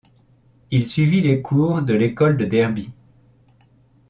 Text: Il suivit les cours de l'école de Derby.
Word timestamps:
Il 0.71 0.87
suivit 0.87 1.21
les 1.21 1.43
cours 1.43 1.83
de 1.83 1.93
l'école 1.93 2.35
de 2.35 2.45
Derby. 2.45 2.91